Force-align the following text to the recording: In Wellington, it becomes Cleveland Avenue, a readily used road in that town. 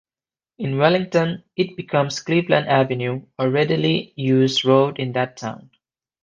In 0.57 0.79
Wellington, 0.79 1.43
it 1.55 1.77
becomes 1.77 2.21
Cleveland 2.21 2.67
Avenue, 2.67 3.27
a 3.37 3.47
readily 3.47 4.13
used 4.15 4.65
road 4.65 4.97
in 4.99 5.11
that 5.11 5.37
town. 5.37 5.69